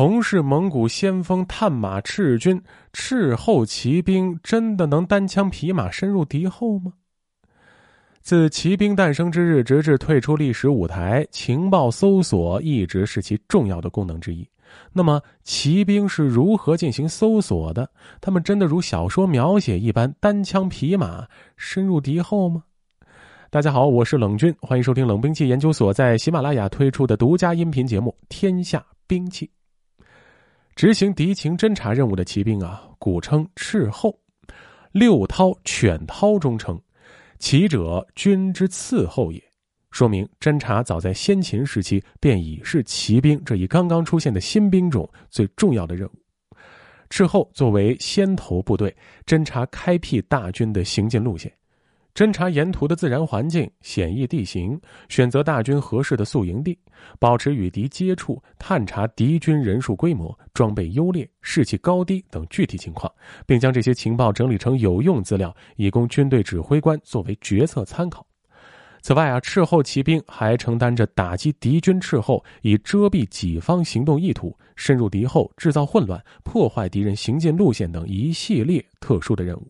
[0.00, 2.58] 同是蒙古先锋探马赤军，
[2.90, 6.94] 赤后骑兵真的能单枪匹马深入敌后吗？
[8.22, 14.48] 自骑兵诞生之日，直至退出历史舞台，情报搜索一直是其重要的功能之一。
[14.90, 17.86] 那么，骑兵是如何进行搜索的？
[18.22, 21.26] 他们真的如小说描写一般单枪匹马
[21.58, 22.64] 深入敌后吗？
[23.50, 29.44] 大家好，我是冷军，欢迎收听冷兵器研究所在喜马拉雅推出的独家音频节目《天下兵器》。
[30.74, 34.18] 执行敌情侦察任务的骑兵啊，古称赤后，
[34.92, 36.80] 六韬、犬韬中称，
[37.38, 39.42] 骑者军之次后也。
[39.90, 46.12] 说明侦察早在先秦时期便已是骑兵这一刚刚出现的新兵种最重要的任务。
[47.10, 51.52] 赤后作为先头部队，侦察开辟大军的行进路线。
[52.14, 54.78] 侦查沿途的自然环境、险易地形，
[55.08, 56.76] 选择大军合适的宿营地，
[57.18, 63.10] 保持与敌接触，探查敌军人数规模、装备优劣、士气高低等具体情况，
[63.46, 68.26] 并将这些情报整理成有用资料，以供军队指挥官作为决策参考。
[69.02, 79.66] 此外啊，斥候骑兵还承担着打击敌军斥候，以遮蔽己方行动意图、深入敌后、制造混乱、破坏敌人行进路线等一系列特殊的任务。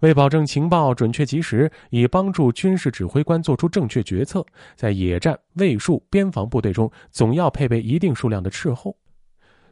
[0.00, 4.44] 为保证情报准确及时，以帮助军事指挥官做出正确决策，
[4.76, 8.96] 在野战、卫戍、边防部队中，总要配备一定数量的斥候。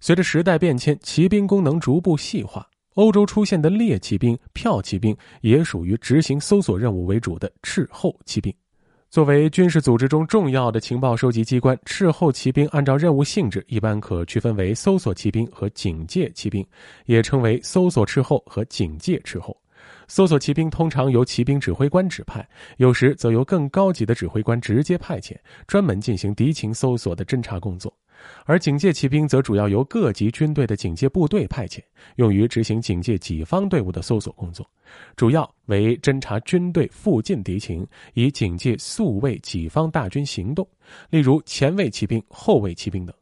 [0.00, 8.54] 随着时代变迁，骑兵功能逐步细化，欧洲出现的猎骑兵、骠骑兵也属于执行搜索任务为主的斥候骑兵。
[9.10, 16.66] 作为军事组织中重要的情报收集机关，斥候骑兵按照任务性质，一般可区分为搜索骑兵和警戒骑兵，
[17.06, 19.56] 也称为搜索斥候和警戒斥候。
[20.08, 27.90] 搜索骑兵通常由骑兵指挥官指派，有时则由更高级的指挥官直接派遣，专门进行敌情搜索的侦察工作；
[28.44, 31.80] 而警戒骑兵则主要由各级军队的警戒部队派遣，
[32.16, 34.68] 用于执行警戒己方队伍的搜索工作，
[35.16, 40.66] 主要为侦察军队附近敌情，以警戒宿卫己方大军行动，
[41.10, 43.14] 例如前卫骑兵、后卫骑兵等。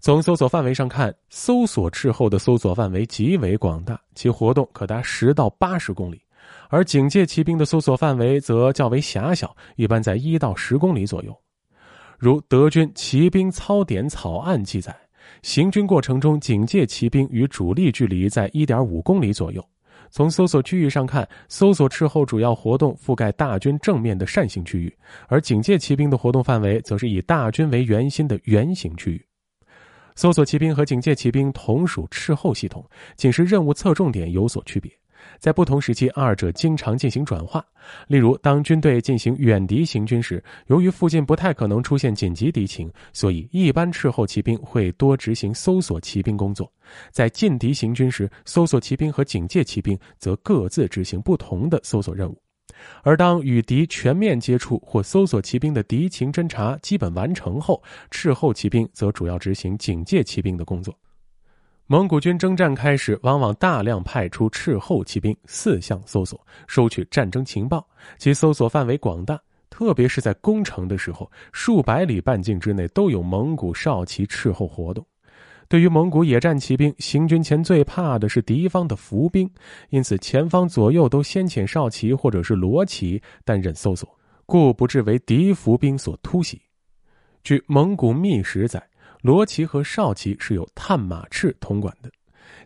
[0.00, 6.16] 从搜索范围上看，搜索斥候的搜索范围极为广大，其活动可达十到八十公里；
[6.68, 11.36] 而警戒骑兵的搜索范围则较为狭小，一般在一到十公里左右。
[12.16, 14.96] 如德军骑兵操典草案记载，
[15.42, 19.64] 行军过程中，警戒骑兵与主力距离在一点五公里左右。
[20.10, 29.27] 从搜索区域上看，搜索斥候主要活动覆盖大军正面的扇形区域，而警戒骑兵的活动范围则是以大军为圆心的圆形区域。
[30.18, 32.84] 搜索骑兵和警戒骑兵同属斥候系统，
[33.14, 34.90] 仅是任务侧重点有所区别。
[35.38, 37.64] 在不同时期，二者经常进行转化。
[38.08, 46.66] 例如，当军队进行远敌行军时，由于附近不太可能出现紧急敌情，所以一般斥候骑兵会多执行搜索骑兵工作；
[47.12, 52.36] 在近敌行军时，搜索骑兵和警戒骑兵则各自执行不同的搜索任务。
[53.02, 60.94] 而当与敌全面接触或搜索骑兵的敌情侦察基本完成后，斥候骑兵则主要执行警戒骑兵的工作。
[61.86, 67.86] 蒙古军征战开始，往往大量派出斥候骑兵四向搜索，收取战争情报，
[68.18, 69.40] 其搜索范围广大。
[69.70, 75.06] 特别是在攻城的时候，数百里半径之内都有蒙古少骑斥候活动。
[75.68, 79.48] 对于蒙古野战骑兵，行军前最怕的是敌方的伏兵，
[79.90, 84.08] 因此前方左右都先遣少骑或者是罗骑担任搜索，
[84.46, 86.58] 故不至为敌伏兵所突袭。
[87.44, 88.82] 据蒙古秘史载，
[89.20, 92.10] 罗骑和少骑是由探马赤统管的，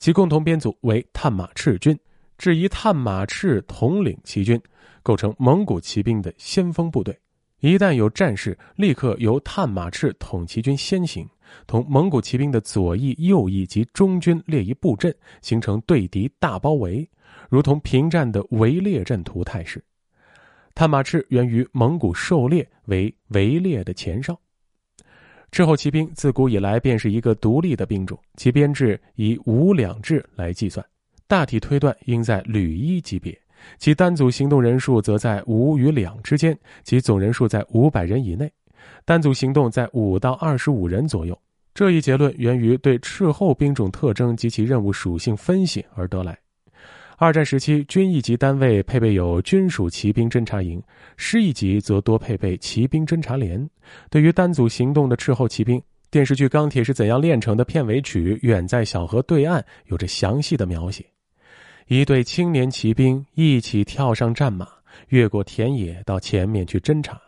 [0.00, 1.96] 其共同编组为探马赤军，
[2.36, 4.60] 质疑探马赤统领骑军，
[5.04, 7.16] 构成蒙古骑兵的先锋部队。
[7.60, 11.28] 一旦有战事，立刻由探马赤统骑军先行，
[11.66, 17.08] 同蒙古骑兵的左翼、右翼及中军列一布阵，形成对敌大包围，
[17.48, 19.82] 如同平战的围猎阵图态势。
[20.74, 24.38] 探马赤源于蒙古狩猎，为围猎的前哨。
[25.50, 30.84] 之后骑兵自古以来便是一个独立的兵种，其编制以五两制来计算，
[31.26, 33.36] 大体推断应在旅一级别。
[33.78, 38.52] 其单组行动人数则在五与两之间，其总人数在五百人以内，
[39.04, 41.38] 单组行动在五到二十五人左右。
[41.74, 46.36] 这一结论源于对斥候兵种特征及其任务属性分析而得来。
[47.16, 50.80] 二战时期，军一级单位配备有军属骑兵侦察营，
[51.16, 53.68] 师一级则多配备骑兵侦察连。
[54.08, 61.04] 对于单组行动的斥候骑兵，电视剧《钢铁是怎样炼成的》片尾曲《远在小河对岸》有着详细的描写。
[61.88, 64.68] 一队青年骑兵一起跳上战马，
[65.08, 67.20] 越过田野到前面去侦察。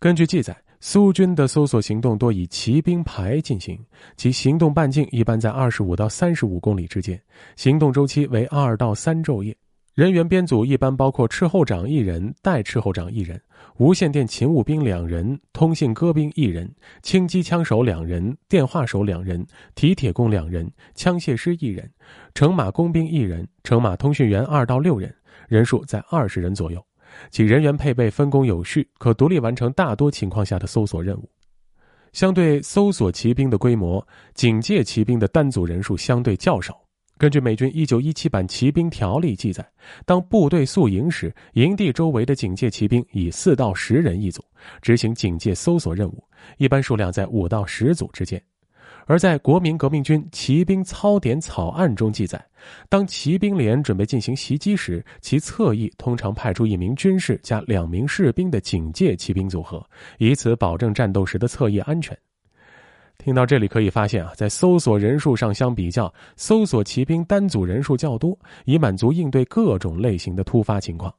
[0.00, 3.78] 根据记载，苏军的搜索行动多以骑兵排进行，
[4.16, 7.20] 其行动半径一般在二十五到三十五公里之间，
[7.54, 9.54] 行动周期为二到三昼夜。
[9.94, 13.38] 人员编组一般包括斥候长一人、代斥候长一人、
[13.76, 16.72] 无线电勤务兵两人、通信歌兵一人、
[17.02, 21.90] 轻机枪手两人、电话手两人、提铁工两人、枪械师一人、
[22.34, 25.14] 乘马工兵一人、乘马通讯员二到六人，
[25.46, 26.82] 人数在二十人左右。
[27.30, 31.28] 其人员配备分工有序，可独立完成大多情况下的搜索任务。
[32.12, 34.04] 相对搜索骑兵的规模，
[34.34, 36.80] 警戒骑兵的单组人数相对较少。
[37.16, 39.64] 根据美军一九一七版骑兵条例记载，
[40.06, 44.42] 当部队宿营时，营地周围的警戒骑兵以四到十人一组，
[44.80, 46.24] 执行警戒搜索任务，
[46.56, 48.42] 一般数量在五到十组之间。
[49.10, 52.40] 而在国民革命军骑兵操典草案中记载，
[52.88, 59.84] 当骑兵连准备进行袭击时，其侧翼通常派出一名军士加两名士兵的警戒骑兵组合，
[60.18, 62.16] 以此保证战斗时的侧翼安全。
[63.18, 71.12] 听到这里，可以发现啊，在搜索人数上相比较，搜索骑兵单组人数较多，以满足应对各种类型的突发情况；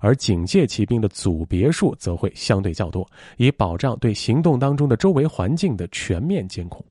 [0.00, 6.84] 而警戒骑兵的组别数则会相对较多，以保障对行动当中的周围环境的全面监控。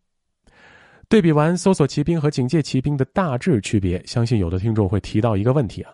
[1.07, 5.91] 对比完搜索骑兵和警戒骑兵的大致区别，相信有的听众会提到一个问题啊：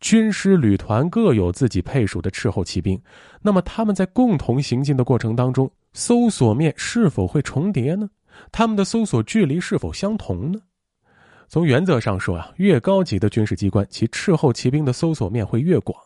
[0.00, 3.00] 军师旅团各有自己配属的斥候骑兵，
[3.42, 5.70] 那么他们在共同行进的过程当中。
[5.96, 8.10] 搜索面是否会重叠呢？
[8.50, 10.58] 他们的搜索距离是否相同呢？
[11.46, 15.96] 从原则上说啊，越高级的军事机关，其斥候骑兵的搜索面会越广。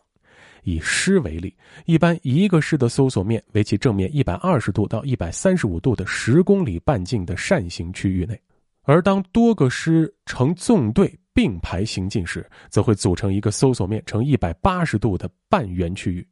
[0.63, 1.55] 以师为例，
[1.87, 8.41] 一般一个师的搜索面为其正面一百二十度到一百三十五度的十公里半径的扇形区域内，
[8.83, 16.27] 而当多个师成纵队并排行进时，则会组成一个搜索面呈一百八十度的半圆区域。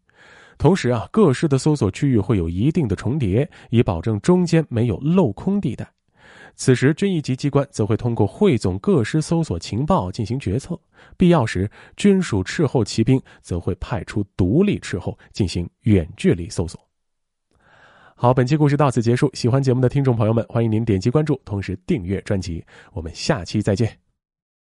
[0.59, 5.87] 同时啊，各师的搜索区域会有一定的重叠，以保证中间没有镂空地带。
[6.57, 10.79] 此时，军一级机关则会通过汇总各师搜索情报进行决策。
[11.17, 16.81] 必要时，军属斥候骑兵则会派出独立斥候进行远距离搜索。
[18.15, 19.31] 好，本期故事到此结束。
[19.35, 22.65] 喜欢节目的听众朋友们，欢迎您点击关注，同时订阅专辑。
[22.95, 24.06] 我们下期再见。